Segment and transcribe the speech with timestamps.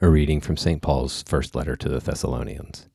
[0.00, 0.80] A reading from St.
[0.80, 2.88] Paul's first letter to the Thessalonians.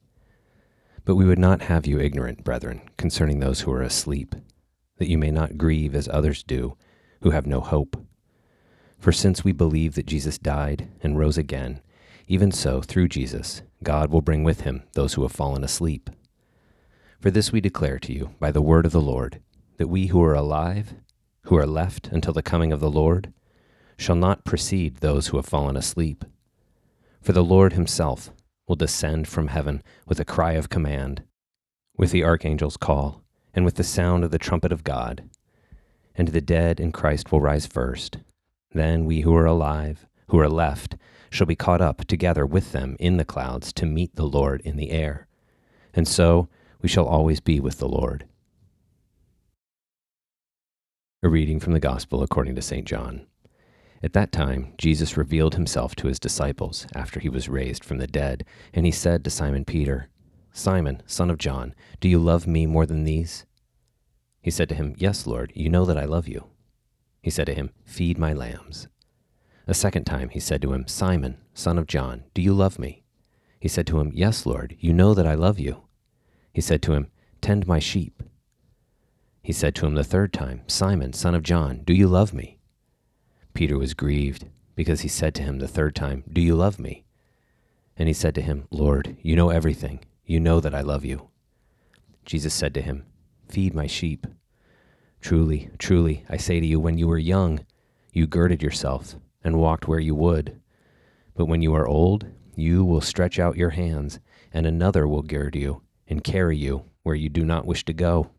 [1.03, 4.33] But we would not have you ignorant, brethren, concerning those who are asleep,
[4.99, 6.77] that you may not grieve as others do,
[7.21, 7.97] who have no hope.
[8.99, 11.81] For since we believe that Jesus died and rose again,
[12.29, 16.09] even so, through Jesus, God will bring with him those who have fallen asleep.
[17.19, 19.41] For this we declare to you by the word of the Lord,
[19.75, 20.93] that we who are alive,
[21.47, 23.33] who are left until the coming of the Lord,
[23.97, 26.23] shall not precede those who have fallen asleep.
[27.23, 28.31] For the Lord himself
[28.67, 31.23] will descend from heaven with a cry of command,
[31.97, 33.23] with the archangel's call,
[33.53, 35.23] and with the sound of the trumpet of God.
[36.15, 38.17] And the dead in Christ will rise first.
[38.73, 40.97] Then we who are alive, who are left,
[41.29, 44.75] shall be caught up together with them in the clouds to meet the Lord in
[44.75, 45.27] the air.
[45.93, 46.49] And so
[46.81, 48.25] we shall always be with the Lord.
[51.23, 52.85] A reading from the Gospel according to St.
[52.85, 53.27] John.
[54.03, 58.07] At that time, Jesus revealed himself to his disciples after he was raised from the
[58.07, 60.09] dead, and he said to Simon Peter,
[60.51, 63.45] Simon, son of John, do you love me more than these?
[64.41, 66.47] He said to him, Yes, Lord, you know that I love you.
[67.21, 68.89] He said to him, Feed my lambs.
[69.67, 73.03] A second time he said to him, Simon, son of John, do you love me?
[73.61, 75.83] He said to him, Yes, Lord, you know that I love you.
[76.51, 77.07] He said to him,
[77.39, 78.21] Tend my sheep.
[79.41, 82.59] He said to him the third time, Simon, son of John, do you love me?
[83.53, 87.03] Peter was grieved because he said to him the third time, Do you love me?
[87.95, 89.99] And he said to him, Lord, you know everything.
[90.25, 91.29] You know that I love you.
[92.25, 93.05] Jesus said to him,
[93.47, 94.25] Feed my sheep.
[95.21, 97.65] Truly, truly, I say to you, when you were young,
[98.11, 100.59] you girded yourself and walked where you would.
[101.35, 104.19] But when you are old, you will stretch out your hands,
[104.51, 108.31] and another will gird you and carry you where you do not wish to go.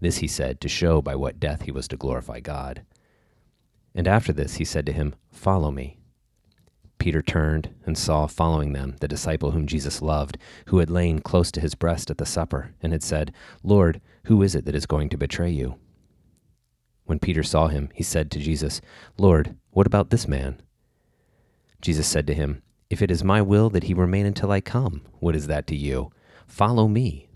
[0.00, 2.82] This he said to show by what death he was to glorify God.
[3.98, 5.98] And after this he said to him, Follow me.
[6.98, 11.50] Peter turned and saw following them the disciple whom Jesus loved, who had lain close
[11.50, 14.86] to his breast at the supper, and had said, Lord, who is it that is
[14.86, 15.80] going to betray you?
[17.06, 18.80] When Peter saw him, he said to Jesus,
[19.16, 20.62] Lord, what about this man?
[21.82, 25.02] Jesus said to him, If it is my will that he remain until I come,
[25.18, 26.12] what is that to you?
[26.46, 27.27] Follow me.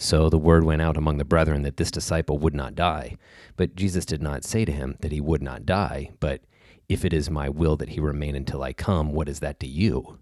[0.00, 3.16] So the word went out among the brethren that this disciple would not die.
[3.56, 6.40] But Jesus did not say to him that he would not die, but,
[6.88, 9.66] If it is my will that he remain until I come, what is that to
[9.66, 10.18] you?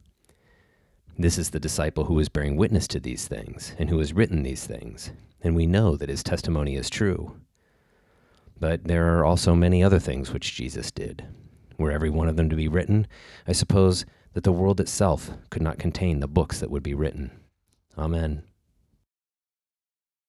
[1.19, 4.43] This is the disciple who is bearing witness to these things, and who has written
[4.43, 7.37] these things, and we know that his testimony is true.
[8.59, 11.25] But there are also many other things which Jesus did.
[11.79, 13.07] Were every one of them to be written,
[13.47, 17.31] I suppose that the world itself could not contain the books that would be written.
[17.97, 18.43] Amen.